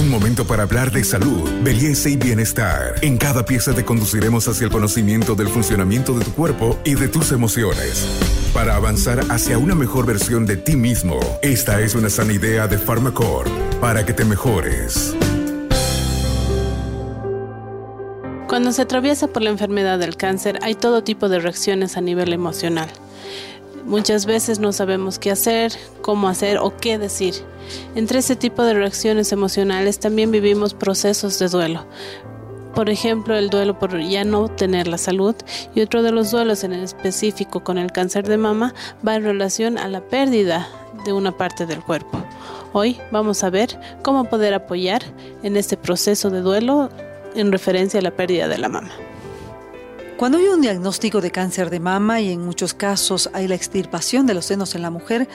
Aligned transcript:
Un 0.00 0.08
momento 0.08 0.46
para 0.46 0.62
hablar 0.62 0.90
de 0.90 1.04
salud, 1.04 1.46
belleza 1.62 2.08
y 2.08 2.16
bienestar. 2.16 2.94
En 3.02 3.18
cada 3.18 3.44
pieza 3.44 3.74
te 3.74 3.84
conduciremos 3.84 4.48
hacia 4.48 4.64
el 4.64 4.70
conocimiento 4.70 5.34
del 5.34 5.48
funcionamiento 5.48 6.18
de 6.18 6.24
tu 6.24 6.32
cuerpo 6.32 6.80
y 6.86 6.94
de 6.94 7.06
tus 7.08 7.32
emociones. 7.32 8.06
Para 8.54 8.76
avanzar 8.76 9.20
hacia 9.28 9.58
una 9.58 9.74
mejor 9.74 10.06
versión 10.06 10.46
de 10.46 10.56
ti 10.56 10.74
mismo, 10.74 11.20
esta 11.42 11.82
es 11.82 11.94
una 11.94 12.08
sana 12.08 12.32
idea 12.32 12.66
de 12.66 12.78
Pharmacore 12.78 13.50
para 13.78 14.06
que 14.06 14.14
te 14.14 14.24
mejores. 14.24 15.14
Cuando 18.48 18.72
se 18.72 18.80
atraviesa 18.80 19.28
por 19.28 19.42
la 19.42 19.50
enfermedad 19.50 19.98
del 19.98 20.16
cáncer 20.16 20.60
hay 20.62 20.76
todo 20.76 21.04
tipo 21.04 21.28
de 21.28 21.40
reacciones 21.40 21.98
a 21.98 22.00
nivel 22.00 22.32
emocional. 22.32 22.88
Muchas 23.84 24.26
veces 24.26 24.58
no 24.58 24.72
sabemos 24.72 25.18
qué 25.18 25.30
hacer, 25.30 25.72
cómo 26.02 26.28
hacer 26.28 26.58
o 26.58 26.76
qué 26.76 26.98
decir. 26.98 27.34
Entre 27.94 28.18
ese 28.18 28.36
tipo 28.36 28.62
de 28.62 28.74
reacciones 28.74 29.32
emocionales 29.32 29.98
también 29.98 30.30
vivimos 30.30 30.74
procesos 30.74 31.38
de 31.38 31.48
duelo. 31.48 31.86
Por 32.74 32.88
ejemplo, 32.88 33.36
el 33.36 33.50
duelo 33.50 33.78
por 33.78 34.00
ya 34.00 34.24
no 34.24 34.48
tener 34.48 34.86
la 34.86 34.98
salud 34.98 35.34
y 35.74 35.80
otro 35.80 36.02
de 36.02 36.12
los 36.12 36.30
duelos 36.30 36.62
en 36.62 36.72
específico 36.72 37.64
con 37.64 37.78
el 37.78 37.90
cáncer 37.90 38.28
de 38.28 38.36
mama 38.36 38.74
va 39.06 39.16
en 39.16 39.24
relación 39.24 39.76
a 39.76 39.88
la 39.88 40.00
pérdida 40.00 40.68
de 41.04 41.12
una 41.12 41.36
parte 41.36 41.66
del 41.66 41.82
cuerpo. 41.82 42.22
Hoy 42.72 43.00
vamos 43.10 43.42
a 43.42 43.50
ver 43.50 43.78
cómo 44.02 44.24
poder 44.24 44.54
apoyar 44.54 45.02
en 45.42 45.56
este 45.56 45.76
proceso 45.76 46.30
de 46.30 46.40
duelo 46.40 46.90
en 47.34 47.50
referencia 47.50 47.98
a 47.98 48.02
la 48.02 48.12
pérdida 48.12 48.46
de 48.46 48.58
la 48.58 48.68
mama. 48.68 48.90
Cuando 50.20 50.36
hay 50.36 50.48
un 50.48 50.60
diagnóstico 50.60 51.22
de 51.22 51.30
cáncer 51.30 51.70
de 51.70 51.80
mama 51.80 52.20
y 52.20 52.30
en 52.30 52.44
muchos 52.44 52.74
casos 52.74 53.30
hay 53.32 53.48
la 53.48 53.54
extirpación 53.54 54.26
de 54.26 54.34
los 54.34 54.44
senos 54.44 54.74
en 54.74 54.82
la 54.82 54.90
mujer, 54.90 55.26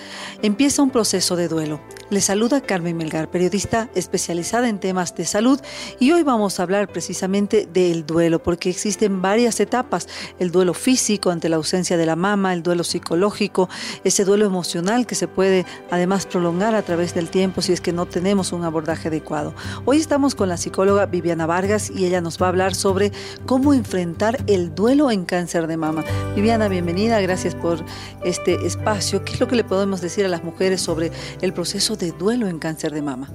empieza 0.44 0.84
un 0.84 0.92
proceso 0.92 1.36
de 1.36 1.48
duelo. 1.48 1.82
Le 2.12 2.22
saluda 2.22 2.62
Carmen 2.62 2.96
Melgar, 2.96 3.32
periodista 3.32 3.90
especializada 3.96 4.70
en 4.70 4.80
temas 4.80 5.16
de 5.16 5.26
salud 5.26 5.60
y 6.00 6.12
hoy 6.12 6.22
vamos 6.22 6.60
a 6.60 6.64
hablar 6.64 6.88
precisamente 6.88 7.68
del 7.74 8.06
duelo 8.06 8.44
porque 8.44 8.70
existen 8.70 9.24
varias 9.24 9.60
etapas. 9.60 10.08
El 10.38 10.52
duelo 10.52 10.76
físico 10.76 11.32
ante 11.32 11.50
la 11.50 11.56
ausencia 11.56 11.98
de 11.98 12.06
la 12.06 12.16
mama, 12.16 12.54
el 12.54 12.62
duelo 12.62 12.84
psicológico, 12.84 13.70
ese 14.04 14.24
duelo 14.24 14.46
emocional 14.46 15.08
que 15.08 15.16
se 15.16 15.28
puede 15.28 15.66
además 15.90 16.28
prolongar 16.28 16.76
a 16.76 16.84
través 16.84 17.16
del 17.16 17.32
tiempo 17.32 17.64
si 17.64 17.74
es 17.74 17.82
que 17.82 17.92
no 17.92 18.06
tenemos 18.06 18.54
un 18.54 18.64
abordaje 18.64 19.08
adecuado. 19.08 19.56
Hoy 19.86 19.98
estamos 19.98 20.36
con 20.36 20.48
la 20.48 20.58
psicóloga 20.58 21.08
Viviana 21.08 21.48
Vargas 21.48 21.90
y 21.90 22.06
ella 22.06 22.22
nos 22.22 22.40
va 22.40 22.46
a 22.46 22.50
hablar 22.50 22.76
sobre 22.76 23.12
cómo 23.48 23.74
enfrentar 23.74 24.44
el 24.46 24.75
duelo 24.76 25.10
en 25.10 25.26
cáncer 25.26 25.68
de 25.68 25.78
mama. 25.78 26.04
Viviana, 26.36 26.68
bienvenida, 26.68 27.22
gracias 27.22 27.56
por 27.56 27.84
este 28.24 28.66
espacio. 28.66 29.24
¿Qué 29.24 29.34
es 29.34 29.40
lo 29.40 29.48
que 29.48 29.56
le 29.56 29.64
podemos 29.64 30.02
decir 30.02 30.26
a 30.26 30.30
las 30.30 30.44
mujeres 30.44 30.82
sobre 30.82 31.12
el 31.42 31.54
proceso 31.54 31.96
de 31.96 32.12
duelo 32.12 32.48
en 32.48 32.60
cáncer 32.60 32.94
de 32.94 33.02
mama? 33.02 33.30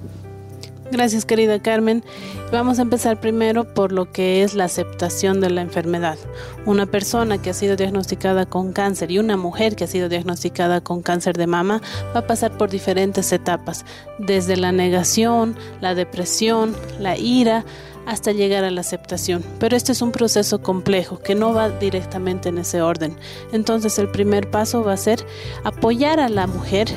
Gracias 0.92 1.24
querida 1.24 1.62
Carmen. 1.62 2.02
Vamos 2.50 2.80
a 2.80 2.83
empezar 2.83 3.20
primero 3.20 3.62
por 3.74 3.92
lo 3.92 4.11
que 4.11 4.42
es 4.42 4.55
la 4.55 4.64
aceptación 4.64 5.41
de 5.41 5.48
la 5.48 5.61
enfermedad. 5.61 6.18
Una 6.66 6.84
persona 6.86 7.41
que 7.41 7.50
ha 7.50 7.55
sido 7.55 7.77
diagnosticada 7.77 8.44
con 8.44 8.72
cáncer 8.72 9.12
y 9.12 9.20
una 9.20 9.36
mujer 9.36 9.77
que 9.77 9.84
ha 9.84 9.86
sido 9.86 10.08
diagnosticada 10.08 10.80
con 10.80 11.00
cáncer 11.00 11.36
de 11.36 11.46
mama 11.46 11.80
va 12.14 12.20
a 12.20 12.27
pasar 12.27 12.58
por 12.58 12.70
diferentes 12.70 13.33
etapas, 13.33 13.84
desde 14.18 14.56
la 14.56 14.72
negación, 14.72 15.55
la 15.80 15.94
depresión, 15.94 16.74
la 16.98 17.16
ira, 17.16 17.64
hasta 18.11 18.33
llegar 18.33 18.64
a 18.64 18.72
la 18.72 18.80
aceptación. 18.80 19.44
Pero 19.61 19.77
este 19.77 19.92
es 19.92 20.03
un 20.03 20.11
proceso 20.11 20.61
complejo 20.61 21.20
que 21.20 21.36
no 21.36 21.55
va 21.55 21.70
directamente 21.70 22.48
en 22.48 22.58
ese 22.58 22.83
orden. 22.83 23.17
Entonces 23.52 24.00
el 24.00 24.08
primer 24.08 24.50
paso 24.50 24.83
va 24.83 24.94
a 24.94 24.97
ser 24.97 25.25
apoyar 25.62 26.19
a 26.19 26.28
la 26.28 26.48
mujer 26.48 26.89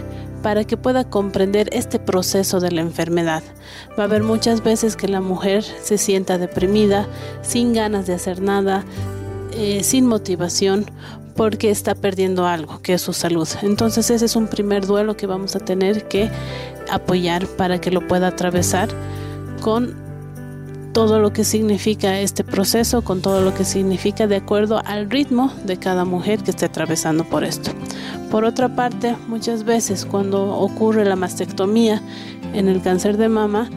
para 0.42 0.64
que 0.64 0.75
pueda 0.75 1.03
comprender 1.08 1.70
este 1.72 2.00
proceso 2.00 2.59
de 2.59 2.72
la 2.72 2.81
enfermedad. 2.81 3.44
Va 3.97 4.03
a 4.03 4.05
haber 4.08 4.23
muchas 4.23 4.64
veces 4.64 4.95
que 4.95 5.08
la 5.08 5.22
mujer 5.22 5.64
se 5.64 6.00
sienta 6.00 6.39
deprimida, 6.39 7.08
sin 7.44 7.73
ganas 7.73 8.08
de 8.08 8.16
hacer 8.16 8.42
nada, 8.42 8.83
eh, 9.55 9.83
sin 9.83 10.08
motivación, 10.08 10.89
porque 11.36 11.70
está 11.70 11.93
perdiendo 11.93 12.48
algo, 12.48 12.82
que 12.82 12.95
es 12.95 13.04
su 13.04 13.14
salud. 13.14 13.48
Entonces 13.61 14.10
ese 14.10 14.26
es 14.26 14.36
un 14.36 14.48
primer 14.48 14.87
duelo 14.87 15.16
que 15.16 15.27
vamos 15.27 15.55
a 15.55 15.60
tener 15.60 16.08
que 16.08 16.32
apoyar 16.92 17.45
para 17.45 17.80
que 17.80 17.92
lo 17.92 18.08
pueda 18.08 18.30
atravesar 18.30 18.89
con 19.61 20.04
todo 20.93 21.20
lo 21.20 21.33
que 21.33 21.43
significa 21.43 22.20
este 22.20 22.43
proceso, 22.43 23.02
con 23.02 23.21
todo 23.21 23.42
lo 23.42 23.54
que 23.55 23.65
significa 23.65 24.27
de 24.27 24.36
acuerdo 24.36 24.80
al 24.86 25.09
ritmo 25.09 25.52
de 25.65 25.77
cada 25.77 26.05
mujer 26.05 26.43
que 26.43 26.52
esté 26.52 26.65
atravesando 26.65 27.23
por 27.23 27.43
esto. 27.43 27.71
Por 28.30 28.45
otra 28.45 28.76
parte, 28.76 29.15
muchas 29.27 29.64
veces 29.64 30.05
cuando 30.05 30.55
ocurre 30.55 31.04
la 31.04 31.15
mastectomía 31.15 32.02
en 32.54 32.67
el 32.67 32.81
cáncer 32.81 33.17
de 33.17 33.27
mama, 33.27 33.70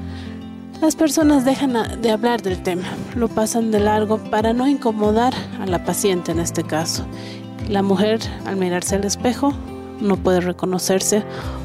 las 0.83 0.95
personas 0.95 1.47
dejan 1.47 2.03
de 2.03 2.11
hablar 2.11 2.43
del 2.43 2.63
tema, 2.63 2.85
lo 3.15 3.29
pasan 3.29 3.71
de 3.71 3.81
largo 3.81 4.19
para 4.19 4.53
no 4.53 4.69
incomodar 4.69 5.33
a 5.59 5.65
la 5.65 5.85
paciente 5.85 6.33
en 6.33 6.39
este 6.39 6.65
caso. 6.65 7.07
La 7.71 7.83
mujer 7.83 8.21
al 8.45 8.57
mirarse 8.57 8.95
al 8.95 9.05
espejo 9.05 9.55
no 10.03 10.19
puede 10.19 10.43
reconocerse 10.43 11.23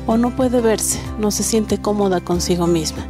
o 0.07 0.15
no 0.15 0.33
puede 0.33 0.61
verse, 0.61 0.99
no 1.19 1.29
se 1.29 1.43
siente 1.43 1.77
cómoda 1.77 2.21
consigo 2.21 2.67
misma. 2.67 3.05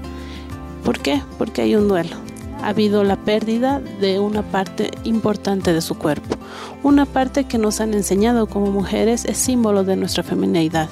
¿Por 0.83 0.97
qué? 0.97 1.21
Porque 1.37 1.61
hay 1.61 1.75
un 1.75 1.87
duelo 1.87 2.30
ha 2.61 2.69
habido 2.69 3.03
la 3.03 3.15
pérdida 3.15 3.79
de 3.79 4.19
una 4.19 4.43
parte 4.43 4.91
importante 5.03 5.73
de 5.73 5.81
su 5.81 5.95
cuerpo. 5.95 6.35
Una 6.83 7.05
parte 7.05 7.45
que 7.45 7.57
nos 7.57 7.81
han 7.81 7.93
enseñado 7.93 8.47
como 8.47 8.71
mujeres 8.71 9.25
es 9.25 9.37
símbolo 9.37 9.83
de 9.83 9.95
nuestra 9.95 10.23
femineidad. 10.23 10.89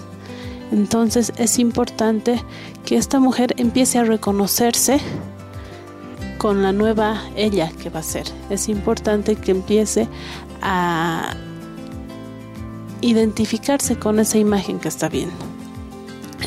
Entonces 0.72 1.34
es 1.38 1.60
importante 1.60 2.44
que 2.86 2.96
esta 2.98 3.20
mujer 3.20 3.54
empiece 3.58 3.98
a 3.98 4.04
reconocerse 4.04 5.00
con 6.38 6.64
la 6.64 6.72
nueva 6.72 7.22
ella 7.36 7.72
que 7.82 7.90
va 7.90 8.00
a 8.00 8.04
ser. 8.04 8.26
Es 8.50 8.70
importante 8.70 9.36
que 9.36 9.52
empiece 9.52 10.08
a 10.62 11.34
identificarse 13.02 13.98
con 13.98 14.20
esa 14.20 14.38
imagen 14.38 14.80
que 14.80 14.88
está 14.88 15.10
viendo. 15.10 15.36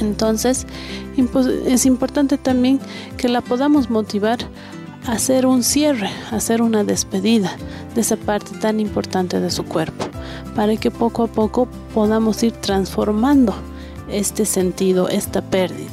Entonces 0.00 0.66
es 1.66 1.86
importante 1.86 2.38
también 2.38 2.80
que 3.16 3.28
la 3.28 3.40
podamos 3.40 3.90
motivar 3.90 4.38
hacer 5.06 5.46
un 5.46 5.62
cierre, 5.62 6.10
hacer 6.30 6.62
una 6.62 6.84
despedida 6.84 7.56
de 7.94 8.00
esa 8.00 8.16
parte 8.16 8.56
tan 8.58 8.80
importante 8.80 9.40
de 9.40 9.50
su 9.50 9.64
cuerpo, 9.64 10.06
para 10.54 10.76
que 10.76 10.90
poco 10.90 11.24
a 11.24 11.26
poco 11.26 11.66
podamos 11.92 12.42
ir 12.42 12.52
transformando 12.52 13.54
este 14.08 14.44
sentido, 14.44 15.08
esta 15.08 15.42
pérdida. 15.42 15.90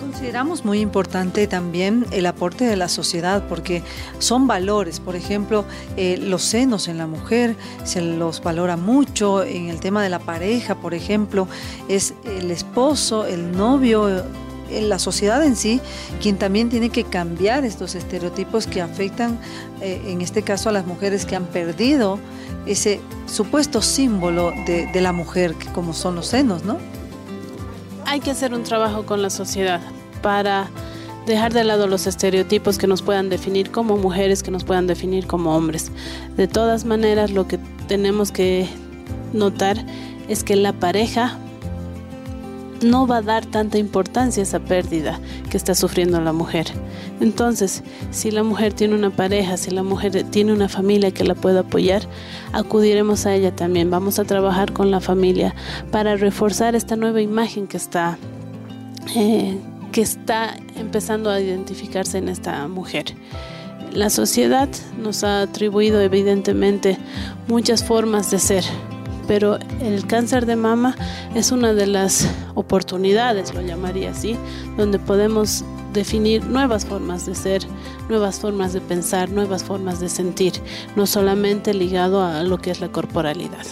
Consideramos 0.00 0.66
muy 0.66 0.80
importante 0.80 1.46
también 1.46 2.04
el 2.10 2.26
aporte 2.26 2.66
de 2.66 2.76
la 2.76 2.88
sociedad 2.88 3.42
porque 3.48 3.82
son 4.18 4.46
valores, 4.46 5.00
por 5.00 5.16
ejemplo, 5.16 5.64
eh, 5.96 6.18
los 6.18 6.42
senos 6.42 6.88
en 6.88 6.98
la 6.98 7.06
mujer 7.06 7.56
se 7.84 8.02
los 8.02 8.42
valora 8.42 8.76
mucho, 8.76 9.42
en 9.44 9.68
el 9.68 9.80
tema 9.80 10.02
de 10.02 10.10
la 10.10 10.18
pareja, 10.18 10.74
por 10.74 10.92
ejemplo, 10.92 11.48
es 11.88 12.12
el 12.26 12.50
esposo, 12.50 13.24
el 13.24 13.52
novio, 13.52 14.22
la 14.82 14.98
sociedad 14.98 15.44
en 15.44 15.56
sí 15.56 15.80
quien 16.20 16.36
también 16.36 16.68
tiene 16.68 16.90
que 16.90 17.04
cambiar 17.04 17.64
estos 17.64 17.94
estereotipos 17.94 18.66
que 18.66 18.80
afectan, 18.80 19.38
eh, 19.80 20.02
en 20.06 20.20
este 20.20 20.42
caso, 20.42 20.68
a 20.68 20.72
las 20.72 20.86
mujeres 20.86 21.26
que 21.26 21.36
han 21.36 21.46
perdido 21.46 22.18
ese 22.66 23.00
supuesto 23.26 23.82
símbolo 23.82 24.52
de, 24.66 25.00
la 25.00 25.12
mujer, 25.12 25.54
como 25.74 25.92
son 25.92 26.14
los 26.16 26.26
senos, 26.26 26.64
¿no? 26.64 26.78
Hay 28.04 28.20
que 28.20 28.30
hacer 28.30 28.54
un 28.54 28.64
trabajo 28.64 29.06
con 29.06 29.22
la 29.22 29.30
sociedad 29.30 29.80
para 30.22 30.68
dejar 31.26 31.52
de 31.52 31.64
lado 31.64 31.86
los 31.86 32.06
estereotipos 32.06 32.76
que 32.76 32.86
nos 32.86 33.02
puedan 33.02 33.28
definir 33.28 33.70
como 33.70 33.96
mujeres, 33.96 34.42
que 34.42 34.50
nos 34.50 34.64
puedan 34.64 34.86
definir 34.86 35.26
como 35.26 35.56
hombres. 35.56 35.90
De 36.36 36.48
todas 36.48 36.84
maneras, 36.84 37.30
lo 37.30 37.46
que 37.46 37.58
tenemos 37.88 38.32
que 38.32 38.68
notar 39.32 39.84
es 40.28 40.44
que 40.44 40.56
la 40.56 40.72
pareja 40.72 41.38
no 42.82 43.06
va 43.06 43.18
a 43.18 43.22
dar 43.22 43.46
tanta 43.46 43.78
importancia 43.78 44.42
a 44.42 44.44
esa 44.44 44.60
pérdida 44.60 45.20
que 45.50 45.56
está 45.56 45.74
sufriendo 45.74 46.20
la 46.20 46.32
mujer. 46.32 46.66
Entonces, 47.20 47.82
si 48.10 48.30
la 48.30 48.42
mujer 48.42 48.72
tiene 48.72 48.94
una 48.94 49.10
pareja, 49.10 49.56
si 49.56 49.70
la 49.70 49.82
mujer 49.82 50.24
tiene 50.30 50.52
una 50.52 50.68
familia 50.68 51.10
que 51.10 51.24
la 51.24 51.34
pueda 51.34 51.60
apoyar, 51.60 52.02
acudiremos 52.52 53.26
a 53.26 53.34
ella 53.34 53.54
también. 53.54 53.90
Vamos 53.90 54.18
a 54.18 54.24
trabajar 54.24 54.72
con 54.72 54.90
la 54.90 55.00
familia 55.00 55.54
para 55.90 56.16
reforzar 56.16 56.74
esta 56.74 56.96
nueva 56.96 57.20
imagen 57.20 57.66
que 57.66 57.76
está, 57.76 58.18
eh, 59.14 59.58
que 59.92 60.02
está 60.02 60.56
empezando 60.76 61.30
a 61.30 61.40
identificarse 61.40 62.18
en 62.18 62.28
esta 62.28 62.66
mujer. 62.68 63.14
La 63.92 64.08
sociedad 64.08 64.68
nos 65.02 65.24
ha 65.24 65.42
atribuido 65.42 66.00
evidentemente 66.00 66.96
muchas 67.48 67.82
formas 67.82 68.30
de 68.30 68.38
ser, 68.38 68.64
pero 69.30 69.60
el 69.80 70.08
cáncer 70.08 70.44
de 70.44 70.56
mama 70.56 70.96
es 71.36 71.52
una 71.52 71.72
de 71.72 71.86
las 71.86 72.28
oportunidades, 72.56 73.54
lo 73.54 73.60
llamaría 73.60 74.10
así, 74.10 74.36
donde 74.76 74.98
podemos 74.98 75.64
definir 75.92 76.44
nuevas 76.46 76.84
formas 76.84 77.26
de 77.26 77.36
ser, 77.36 77.62
nuevas 78.08 78.40
formas 78.40 78.72
de 78.72 78.80
pensar, 78.80 79.30
nuevas 79.30 79.62
formas 79.62 80.00
de 80.00 80.08
sentir, 80.08 80.54
no 80.96 81.06
solamente 81.06 81.74
ligado 81.74 82.24
a 82.24 82.42
lo 82.42 82.58
que 82.58 82.72
es 82.72 82.80
la 82.80 82.88
corporalidad. 82.88 83.64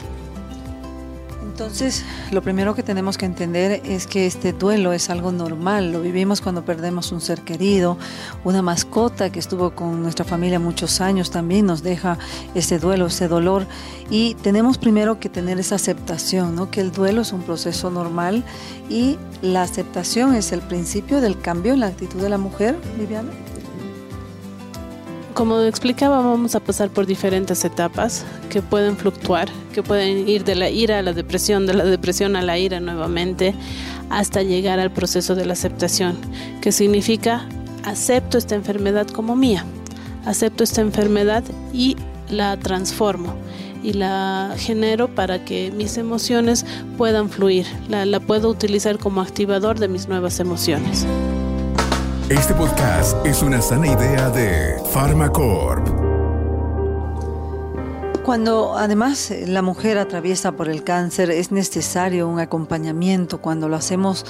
Entonces, 1.58 2.04
lo 2.30 2.40
primero 2.40 2.76
que 2.76 2.84
tenemos 2.84 3.18
que 3.18 3.26
entender 3.26 3.82
es 3.84 4.06
que 4.06 4.26
este 4.26 4.52
duelo 4.52 4.92
es 4.92 5.10
algo 5.10 5.32
normal, 5.32 5.90
lo 5.90 6.00
vivimos 6.00 6.40
cuando 6.40 6.64
perdemos 6.64 7.10
un 7.10 7.20
ser 7.20 7.40
querido, 7.40 7.98
una 8.44 8.62
mascota 8.62 9.30
que 9.30 9.40
estuvo 9.40 9.72
con 9.72 10.00
nuestra 10.00 10.24
familia 10.24 10.60
muchos 10.60 11.00
años 11.00 11.32
también 11.32 11.66
nos 11.66 11.82
deja 11.82 12.16
ese 12.54 12.78
duelo, 12.78 13.06
ese 13.06 13.26
dolor. 13.26 13.66
Y 14.08 14.34
tenemos 14.34 14.78
primero 14.78 15.18
que 15.18 15.28
tener 15.28 15.58
esa 15.58 15.74
aceptación, 15.74 16.54
¿no? 16.54 16.70
que 16.70 16.80
el 16.80 16.92
duelo 16.92 17.22
es 17.22 17.32
un 17.32 17.42
proceso 17.42 17.90
normal 17.90 18.44
y 18.88 19.18
la 19.42 19.62
aceptación 19.62 20.36
es 20.36 20.52
el 20.52 20.60
principio 20.60 21.20
del 21.20 21.40
cambio 21.40 21.72
en 21.72 21.80
la 21.80 21.88
actitud 21.88 22.20
de 22.22 22.28
la 22.28 22.38
mujer, 22.38 22.78
Viviana 22.96 23.32
como 25.38 25.60
explicaba, 25.60 26.16
vamos 26.16 26.56
a 26.56 26.60
pasar 26.60 26.90
por 26.90 27.06
diferentes 27.06 27.64
etapas 27.64 28.24
que 28.50 28.60
pueden 28.60 28.96
fluctuar, 28.96 29.48
que 29.72 29.84
pueden 29.84 30.28
ir 30.28 30.42
de 30.42 30.56
la 30.56 30.68
ira 30.68 30.98
a 30.98 31.02
la 31.02 31.12
depresión, 31.12 31.64
de 31.64 31.74
la 31.74 31.84
depresión 31.84 32.34
a 32.34 32.42
la 32.42 32.58
ira 32.58 32.80
nuevamente, 32.80 33.54
hasta 34.10 34.42
llegar 34.42 34.80
al 34.80 34.90
proceso 34.90 35.36
de 35.36 35.46
la 35.46 35.52
aceptación, 35.52 36.16
que 36.60 36.72
significa 36.72 37.48
acepto 37.84 38.36
esta 38.36 38.56
enfermedad 38.56 39.06
como 39.06 39.36
mía, 39.36 39.64
acepto 40.24 40.64
esta 40.64 40.80
enfermedad 40.80 41.44
y 41.72 41.96
la 42.28 42.56
transformo 42.56 43.32
y 43.84 43.92
la 43.92 44.56
genero 44.58 45.06
para 45.06 45.44
que 45.44 45.70
mis 45.70 45.98
emociones 45.98 46.66
puedan 46.96 47.30
fluir, 47.30 47.64
la, 47.88 48.04
la 48.06 48.18
puedo 48.18 48.48
utilizar 48.48 48.98
como 48.98 49.20
activador 49.20 49.78
de 49.78 49.86
mis 49.86 50.08
nuevas 50.08 50.40
emociones. 50.40 51.06
Este 52.30 52.52
podcast 52.52 53.24
es 53.24 53.42
una 53.42 53.62
sana 53.62 53.86
idea 53.86 54.28
de 54.28 54.76
Pharmacorp. 54.92 55.88
Cuando 58.22 58.76
además 58.76 59.32
la 59.46 59.62
mujer 59.62 59.96
atraviesa 59.96 60.52
por 60.52 60.68
el 60.68 60.84
cáncer 60.84 61.30
es 61.30 61.52
necesario 61.52 62.28
un 62.28 62.38
acompañamiento 62.38 63.40
cuando 63.40 63.70
lo 63.70 63.76
hacemos 63.76 64.26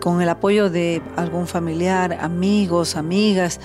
con 0.00 0.22
el 0.22 0.30
apoyo 0.30 0.70
de 0.70 1.02
algún 1.16 1.46
familiar, 1.46 2.16
amigos, 2.18 2.96
amigas. 2.96 3.60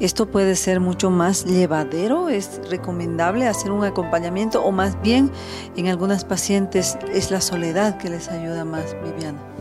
Esto 0.00 0.30
puede 0.30 0.56
ser 0.56 0.80
mucho 0.80 1.10
más 1.10 1.44
llevadero, 1.44 2.30
es 2.30 2.62
recomendable 2.70 3.46
hacer 3.46 3.72
un 3.72 3.84
acompañamiento 3.84 4.64
o 4.64 4.72
más 4.72 4.98
bien 5.02 5.30
en 5.76 5.88
algunas 5.88 6.24
pacientes 6.24 6.96
es 7.12 7.30
la 7.30 7.42
soledad 7.42 7.98
que 7.98 8.08
les 8.08 8.28
ayuda 8.30 8.64
más, 8.64 8.96
Viviana. 9.04 9.57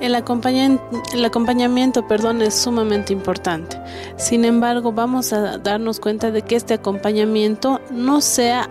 El, 0.00 0.14
el 0.14 1.24
acompañamiento 1.24 2.08
perdón, 2.08 2.42
es 2.42 2.54
sumamente 2.54 3.12
importante. 3.12 3.80
Sin 4.16 4.44
embargo, 4.44 4.92
vamos 4.92 5.32
a 5.32 5.58
darnos 5.58 6.00
cuenta 6.00 6.30
de 6.30 6.42
que 6.42 6.56
este 6.56 6.74
acompañamiento 6.74 7.80
no 7.90 8.20
sea 8.20 8.68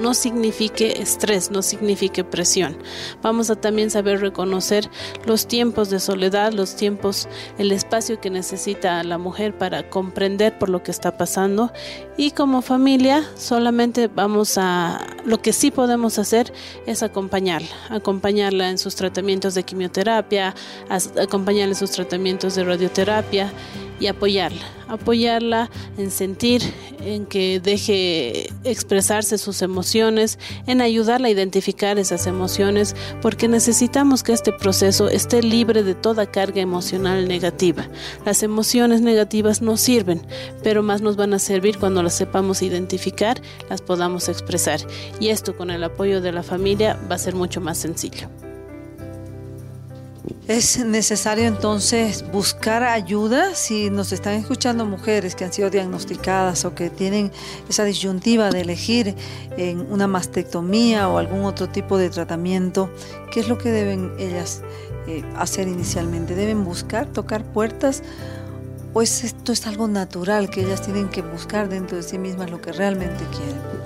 no 0.00 0.14
signifique 0.14 1.00
estrés, 1.00 1.50
no 1.50 1.62
signifique 1.62 2.24
presión. 2.24 2.76
Vamos 3.22 3.50
a 3.50 3.56
también 3.56 3.90
saber 3.90 4.20
reconocer 4.20 4.88
los 5.26 5.46
tiempos 5.46 5.90
de 5.90 6.00
soledad, 6.00 6.52
los 6.52 6.76
tiempos, 6.76 7.28
el 7.58 7.72
espacio 7.72 8.20
que 8.20 8.30
necesita 8.30 9.02
la 9.04 9.18
mujer 9.18 9.56
para 9.56 9.88
comprender 9.88 10.58
por 10.58 10.68
lo 10.68 10.82
que 10.82 10.90
está 10.90 11.16
pasando 11.16 11.72
y 12.16 12.32
como 12.32 12.62
familia 12.62 13.24
solamente 13.36 14.08
vamos 14.08 14.58
a, 14.58 15.06
lo 15.24 15.40
que 15.40 15.52
sí 15.52 15.70
podemos 15.70 16.18
hacer 16.18 16.52
es 16.86 17.02
acompañarla, 17.02 17.68
acompañarla 17.88 18.70
en 18.70 18.78
sus 18.78 18.94
tratamientos 18.94 19.54
de 19.54 19.62
quimioterapia, 19.62 20.54
acompañarla 20.88 21.72
en 21.72 21.76
sus 21.76 21.90
tratamientos 21.90 22.54
de 22.54 22.64
radioterapia 22.64 23.52
y 24.00 24.06
apoyarla, 24.06 24.62
apoyarla 24.88 25.70
en 25.98 26.10
sentir, 26.10 26.62
en 27.04 27.26
que 27.26 27.60
deje 27.60 28.48
expresarse 28.64 29.38
sus 29.38 29.62
emociones, 29.62 30.38
en 30.66 30.80
ayudarla 30.80 31.28
a 31.28 31.30
identificar 31.30 31.98
esas 31.98 32.26
emociones, 32.26 32.96
porque 33.22 33.46
necesitamos 33.46 34.22
que 34.22 34.32
este 34.32 34.52
proceso 34.52 35.08
esté 35.08 35.42
libre 35.42 35.82
de 35.82 35.94
toda 35.94 36.26
carga 36.26 36.60
emocional 36.60 37.28
negativa. 37.28 37.86
Las 38.24 38.42
emociones 38.42 39.02
negativas 39.02 39.62
no 39.62 39.76
sirven, 39.76 40.22
pero 40.62 40.82
más 40.82 41.02
nos 41.02 41.16
van 41.16 41.34
a 41.34 41.38
servir 41.38 41.78
cuando 41.78 42.02
las 42.02 42.14
sepamos 42.14 42.62
identificar, 42.62 43.40
las 43.68 43.82
podamos 43.82 44.28
expresar. 44.28 44.80
Y 45.20 45.28
esto 45.28 45.56
con 45.56 45.70
el 45.70 45.84
apoyo 45.84 46.20
de 46.20 46.32
la 46.32 46.42
familia 46.42 46.98
va 47.10 47.16
a 47.16 47.18
ser 47.18 47.34
mucho 47.34 47.60
más 47.60 47.78
sencillo. 47.78 48.28
Es 50.50 50.84
necesario 50.84 51.44
entonces 51.44 52.24
buscar 52.32 52.82
ayuda 52.82 53.54
si 53.54 53.88
nos 53.88 54.10
están 54.10 54.32
escuchando 54.34 54.84
mujeres 54.84 55.36
que 55.36 55.44
han 55.44 55.52
sido 55.52 55.70
diagnosticadas 55.70 56.64
o 56.64 56.74
que 56.74 56.90
tienen 56.90 57.30
esa 57.68 57.84
disyuntiva 57.84 58.50
de 58.50 58.62
elegir 58.62 59.14
en 59.56 59.80
una 59.92 60.08
mastectomía 60.08 61.08
o 61.08 61.18
algún 61.18 61.44
otro 61.44 61.68
tipo 61.68 61.98
de 61.98 62.10
tratamiento. 62.10 62.90
¿Qué 63.30 63.38
es 63.38 63.48
lo 63.48 63.58
que 63.58 63.70
deben 63.70 64.12
ellas 64.18 64.62
eh, 65.06 65.22
hacer 65.36 65.68
inicialmente? 65.68 66.34
¿Deben 66.34 66.64
buscar, 66.64 67.06
tocar 67.06 67.44
puertas? 67.44 68.02
¿O 68.92 69.02
es 69.02 69.22
esto 69.22 69.52
es 69.52 69.68
algo 69.68 69.86
natural 69.86 70.50
que 70.50 70.62
ellas 70.62 70.82
tienen 70.82 71.10
que 71.10 71.22
buscar 71.22 71.68
dentro 71.68 71.96
de 71.96 72.02
sí 72.02 72.18
mismas 72.18 72.50
lo 72.50 72.60
que 72.60 72.72
realmente 72.72 73.24
quieren? 73.36 73.79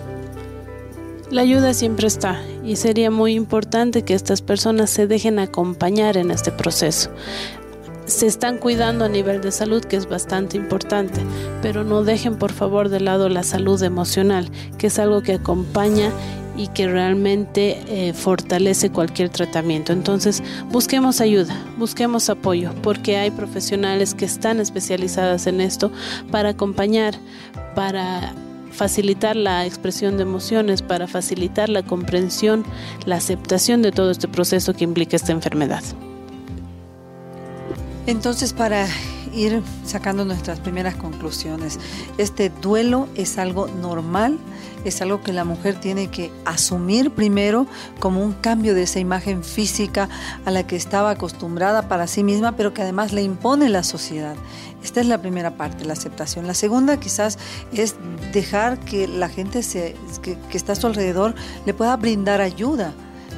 La 1.35 1.43
ayuda 1.43 1.75
siempre 1.75 2.07
está 2.07 2.41
y 2.65 2.77
sería 2.77 3.11
muy 3.11 3.35
importante 3.35 4.03
que 4.03 4.15
estas 4.15 4.41
personas 4.41 4.89
se 4.89 5.09
dejen 5.09 5.41
acompañar 5.41 6.17
en 6.17 6.31
este 6.31 6.53
proceso. 6.53 7.11
Se 8.07 8.29
están 8.29 8.59
cuidando 8.59 9.05
a 9.05 9.09
nivel 9.09 9.41
de 9.41 9.51
salud, 9.51 9.85
que 9.85 9.97
es 9.97 10.09
bastante 10.09 10.57
importante, 10.57 11.21
pero 11.61 11.83
no 11.83 12.05
dejen 12.05 12.39
por 12.39 12.53
favor 12.53 12.89
de 12.89 13.01
lado 13.01 13.29
la 13.29 13.43
salud 13.43 13.83
emocional, 13.83 14.49
que 14.79 14.87
es 14.87 15.01
algo 15.01 15.23
que 15.23 15.33
acompaña 15.33 16.13
y 16.57 16.69
que 16.69 16.87
realmente 16.87 17.83
eh, 17.89 18.13
fortalece 18.13 18.91
cualquier 18.91 19.29
tratamiento. 19.29 19.93
Entonces, 19.93 20.41
busquemos 20.71 21.21
ayuda, 21.21 21.57
busquemos 21.79 22.31
apoyo, 22.31 22.71
porque 22.81 23.17
hay 23.17 23.33
profesionales 23.33 24.15
que 24.15 24.25
están 24.25 24.61
especializadas 24.61 25.49
en 25.49 25.61
esto 25.61 25.91
para 26.31 26.51
acompañar, 26.51 27.17
para 27.75 28.35
facilitar 28.75 29.37
la 29.37 29.65
expresión 29.65 30.17
de 30.17 30.25
emociones, 30.25 30.83
para 30.83 31.07
facilitar 31.07 31.69
la 31.69 31.83
comprensión, 31.83 32.65
la 33.07 33.17
aceptación 33.17 33.83
de 33.83 33.93
todo 33.93 34.11
este 34.11 34.29
proceso 34.29 34.75
que 34.75 34.85
implica 34.85 35.17
esta 35.17 35.33
enfermedad. 35.33 35.83
Entonces, 38.07 38.53
para 38.53 38.87
ir 39.33 39.63
sacando 39.85 40.25
nuestras 40.25 40.61
primeras 40.61 40.95
conclusiones, 40.95 41.79
este 42.19 42.51
duelo 42.51 43.09
es 43.15 43.39
algo 43.39 43.67
normal, 43.67 44.39
es 44.85 45.01
algo 45.01 45.23
que 45.23 45.33
la 45.33 45.45
mujer 45.45 45.81
tiene 45.81 46.09
que 46.09 46.31
asumir 46.45 47.11
primero 47.11 47.67
como 48.01 48.23
un 48.23 48.33
cambio 48.33 48.75
de 48.75 48.83
esa 48.83 49.01
imagen 49.01 49.43
física 49.43 50.11
a 50.45 50.51
la 50.51 50.67
que 50.67 50.77
estaba 50.77 51.11
acostumbrada 51.11 51.89
para 51.89 52.07
sí 52.07 52.23
misma, 52.23 52.53
pero 52.53 52.75
que 52.75 52.83
además 52.83 53.13
le 53.13 53.23
impone 53.23 53.71
la 53.71 53.83
sociedad. 53.83 54.37
Esta 54.83 55.01
es 55.01 55.07
la 55.07 55.19
primera 55.19 55.57
parte, 55.57 55.87
la 55.87 55.95
aceptación. 55.95 56.47
La 56.47 56.53
segunda 56.53 57.01
quizás 57.01 57.39
es 57.73 57.97
dejar 58.35 58.79
que 58.81 59.09
la 59.09 59.31
gente 59.31 59.63
se, 59.63 59.97
que, 60.23 60.37
está 60.53 60.73
a 60.73 60.77
su 60.77 60.87
alrededor 60.87 61.35
le 61.65 61.73
pueda 61.73 61.97
brindar 61.97 62.43
ayuda, 62.43 62.93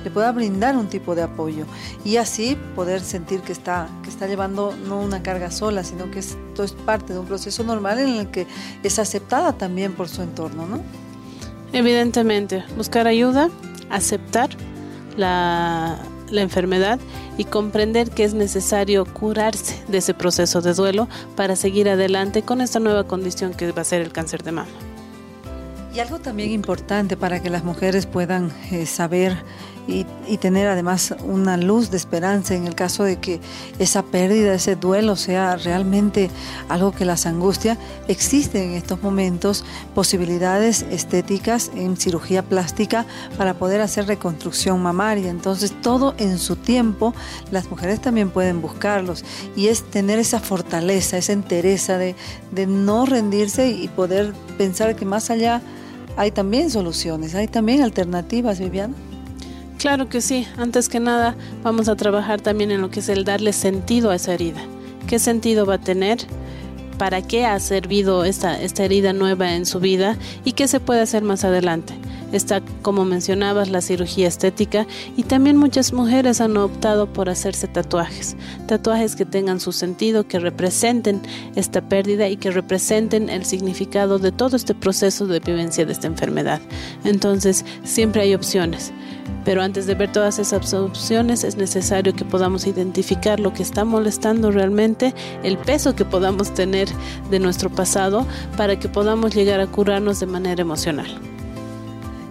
le 0.06 0.10
pueda 0.12 0.30
brindar 0.30 0.76
un 0.76 0.86
tipo 0.86 1.16
de 1.16 1.22
apoyo 1.22 1.64
y 2.04 2.16
así 2.16 2.56
poder 2.76 3.00
sentir 3.00 3.40
que 3.40 3.50
está, 3.50 3.88
que 4.04 4.08
está 4.08 4.28
llevando 4.28 4.72
no 4.86 5.00
una 5.00 5.20
carga 5.20 5.50
sola, 5.50 5.82
sino 5.82 6.12
que 6.12 6.20
esto 6.20 6.62
es 6.62 6.74
parte 6.74 7.12
de 7.12 7.18
un 7.18 7.26
proceso 7.26 7.64
normal 7.64 7.98
en 7.98 8.14
el 8.14 8.28
que 8.28 8.46
es 8.84 8.98
aceptada 9.00 9.54
también 9.54 9.94
por 9.94 10.08
su 10.08 10.22
entorno, 10.22 10.64
¿no? 10.64 10.80
Evidentemente, 11.72 12.64
buscar 12.76 13.08
ayuda, 13.08 13.50
aceptar 13.90 14.50
la 15.16 15.98
la 16.30 16.42
enfermedad 16.42 16.98
y 17.38 17.44
comprender 17.44 18.10
que 18.10 18.24
es 18.24 18.34
necesario 18.34 19.04
curarse 19.04 19.82
de 19.88 19.98
ese 19.98 20.14
proceso 20.14 20.60
de 20.60 20.74
duelo 20.74 21.08
para 21.36 21.56
seguir 21.56 21.88
adelante 21.88 22.42
con 22.42 22.60
esta 22.60 22.80
nueva 22.80 23.04
condición 23.04 23.54
que 23.54 23.70
va 23.72 23.82
a 23.82 23.84
ser 23.84 24.02
el 24.02 24.12
cáncer 24.12 24.42
de 24.42 24.52
mama. 24.52 24.70
Y 25.94 26.00
algo 26.00 26.18
también 26.18 26.50
importante 26.50 27.16
para 27.16 27.40
que 27.40 27.48
las 27.48 27.64
mujeres 27.64 28.04
puedan 28.04 28.52
eh, 28.70 28.84
saber 28.84 29.36
y, 29.86 30.04
tener 30.38 30.68
además 30.68 31.14
una 31.24 31.56
luz 31.56 31.90
de 31.90 31.96
esperanza 31.96 32.54
en 32.54 32.66
el 32.66 32.74
caso 32.74 33.04
de 33.04 33.16
que 33.16 33.40
esa 33.78 34.02
pérdida, 34.02 34.54
ese 34.54 34.76
duelo 34.76 35.16
sea 35.16 35.56
realmente 35.56 36.30
algo 36.68 36.92
que 36.92 37.04
las 37.04 37.26
angustia. 37.26 37.78
Existen 38.06 38.70
en 38.70 38.72
estos 38.74 39.02
momentos 39.02 39.64
posibilidades 39.94 40.84
estéticas 40.90 41.70
en 41.74 41.96
cirugía 41.96 42.42
plástica 42.42 43.06
para 43.38 43.54
poder 43.54 43.80
hacer 43.80 44.06
reconstrucción 44.06 44.82
mamaria. 44.82 45.30
Entonces 45.30 45.72
todo 45.80 46.14
en 46.18 46.38
su 46.38 46.56
tiempo 46.56 47.14
las 47.50 47.70
mujeres 47.70 48.00
también 48.00 48.30
pueden 48.30 48.60
buscarlos 48.60 49.24
y 49.56 49.68
es 49.68 49.82
tener 49.84 50.18
esa 50.18 50.40
fortaleza, 50.40 51.16
esa 51.16 51.32
entereza 51.32 51.98
de, 51.98 52.14
de 52.52 52.66
no 52.66 53.06
rendirse 53.06 53.68
y 53.70 53.88
poder 53.88 54.32
pensar 54.58 54.96
que 54.96 55.04
más 55.04 55.30
allá 55.30 55.62
hay 56.16 56.30
también 56.30 56.70
soluciones, 56.70 57.34
hay 57.34 57.46
también 57.46 57.82
alternativas, 57.82 58.58
Viviana. 58.58 58.94
Claro 59.86 60.08
que 60.08 60.20
sí. 60.20 60.48
Antes 60.56 60.88
que 60.88 60.98
nada, 60.98 61.36
vamos 61.62 61.88
a 61.88 61.94
trabajar 61.94 62.40
también 62.40 62.72
en 62.72 62.80
lo 62.80 62.90
que 62.90 62.98
es 62.98 63.08
el 63.08 63.22
darle 63.24 63.52
sentido 63.52 64.10
a 64.10 64.16
esa 64.16 64.34
herida. 64.34 64.60
¿Qué 65.06 65.20
sentido 65.20 65.64
va 65.64 65.74
a 65.74 65.80
tener? 65.80 66.18
¿Para 66.98 67.22
qué 67.22 67.46
ha 67.46 67.60
servido 67.60 68.24
esta, 68.24 68.60
esta 68.60 68.84
herida 68.84 69.12
nueva 69.12 69.54
en 69.54 69.64
su 69.64 69.78
vida? 69.78 70.16
¿Y 70.44 70.54
qué 70.54 70.66
se 70.66 70.80
puede 70.80 71.02
hacer 71.02 71.22
más 71.22 71.44
adelante? 71.44 71.94
Está, 72.32 72.62
como 72.82 73.04
mencionabas, 73.04 73.68
la 73.68 73.80
cirugía 73.80 74.26
estética 74.26 74.88
y 75.16 75.22
también 75.22 75.56
muchas 75.56 75.92
mujeres 75.92 76.40
han 76.40 76.56
optado 76.56 77.12
por 77.12 77.28
hacerse 77.28 77.68
tatuajes. 77.68 78.36
Tatuajes 78.66 79.14
que 79.14 79.24
tengan 79.24 79.60
su 79.60 79.70
sentido, 79.70 80.26
que 80.26 80.40
representen 80.40 81.22
esta 81.54 81.80
pérdida 81.80 82.28
y 82.28 82.36
que 82.38 82.50
representen 82.50 83.30
el 83.30 83.44
significado 83.44 84.18
de 84.18 84.32
todo 84.32 84.56
este 84.56 84.74
proceso 84.74 85.28
de 85.28 85.38
vivencia 85.38 85.86
de 85.86 85.92
esta 85.92 86.08
enfermedad. 86.08 86.60
Entonces, 87.04 87.64
siempre 87.84 88.22
hay 88.22 88.34
opciones. 88.34 88.92
Pero 89.46 89.62
antes 89.62 89.86
de 89.86 89.94
ver 89.94 90.10
todas 90.10 90.40
esas 90.40 90.74
opciones 90.74 91.44
es 91.44 91.56
necesario 91.56 92.12
que 92.14 92.24
podamos 92.24 92.66
identificar 92.66 93.38
lo 93.38 93.52
que 93.52 93.62
está 93.62 93.84
molestando 93.84 94.50
realmente, 94.50 95.14
el 95.44 95.56
peso 95.56 95.94
que 95.94 96.04
podamos 96.04 96.52
tener 96.52 96.88
de 97.30 97.38
nuestro 97.38 97.70
pasado 97.70 98.26
para 98.56 98.76
que 98.78 98.88
podamos 98.88 99.34
llegar 99.34 99.60
a 99.60 99.68
curarnos 99.68 100.18
de 100.18 100.26
manera 100.26 100.60
emocional. 100.60 101.35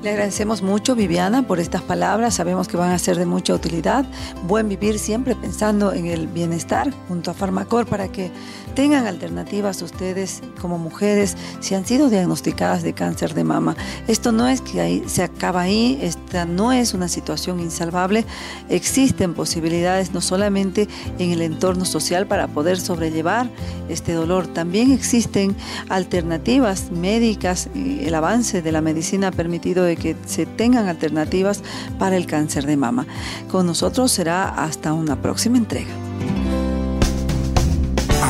Le 0.05 0.11
agradecemos 0.11 0.61
mucho, 0.61 0.95
Viviana, 0.95 1.47
por 1.47 1.59
estas 1.59 1.81
palabras. 1.81 2.35
Sabemos 2.35 2.67
que 2.67 2.77
van 2.77 2.91
a 2.91 2.99
ser 2.99 3.17
de 3.17 3.25
mucha 3.25 3.55
utilidad. 3.55 4.05
Buen 4.43 4.69
vivir 4.69 4.99
siempre 4.99 5.35
pensando 5.35 5.93
en 5.93 6.05
el 6.05 6.27
bienestar 6.27 6.93
junto 7.07 7.31
a 7.31 7.33
Farmacor 7.33 7.87
para 7.87 8.07
que 8.09 8.29
tengan 8.75 9.07
alternativas 9.07 9.81
ustedes 9.81 10.43
como 10.61 10.77
mujeres 10.77 11.35
si 11.59 11.73
han 11.73 11.87
sido 11.87 12.09
diagnosticadas 12.09 12.83
de 12.83 12.93
cáncer 12.93 13.33
de 13.33 13.45
mama. 13.45 13.75
Esto 14.07 14.31
no 14.31 14.47
es 14.47 14.61
que 14.61 14.79
ahí, 14.79 15.03
se 15.07 15.23
acaba 15.23 15.61
ahí, 15.61 15.97
esta 16.03 16.45
no 16.45 16.71
es 16.71 16.93
una 16.93 17.07
situación 17.07 17.59
insalvable. 17.59 18.25
Existen 18.69 19.33
posibilidades 19.33 20.13
no 20.13 20.21
solamente 20.21 20.87
en 21.17 21.31
el 21.31 21.41
entorno 21.41 21.83
social 21.83 22.27
para 22.27 22.47
poder 22.47 22.79
sobrellevar 22.79 23.49
este 23.89 24.13
dolor, 24.13 24.45
también 24.45 24.91
existen 24.91 25.55
alternativas 25.89 26.91
médicas. 26.91 27.69
El 27.73 28.13
avance 28.13 28.61
de 28.61 28.71
la 28.71 28.81
medicina 28.81 29.29
ha 29.29 29.31
permitido 29.31 29.94
que 29.95 30.15
se 30.25 30.45
tengan 30.45 30.87
alternativas 30.87 31.61
para 31.99 32.17
el 32.17 32.25
cáncer 32.25 32.65
de 32.65 32.77
mama. 32.77 33.05
Con 33.49 33.65
nosotros 33.65 34.11
será 34.11 34.49
hasta 34.49 34.93
una 34.93 35.21
próxima 35.21 35.57
entrega. 35.57 35.91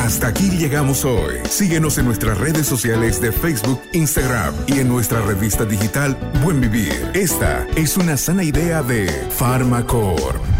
Hasta 0.06 0.28
aquí 0.28 0.50
llegamos 0.50 1.04
hoy. 1.04 1.34
Síguenos 1.48 1.98
en 1.98 2.04
nuestras 2.04 2.38
redes 2.38 2.66
sociales 2.66 3.20
de 3.20 3.32
Facebook, 3.32 3.80
Instagram 3.92 4.54
y 4.68 4.78
en 4.78 4.88
nuestra 4.88 5.20
revista 5.20 5.64
digital 5.64 6.16
Buen 6.44 6.60
Vivir. 6.60 7.10
Esta 7.14 7.66
es 7.74 7.96
una 7.96 8.16
sana 8.16 8.44
idea 8.44 8.84
de 8.84 9.08
Farmacor. 9.30 10.55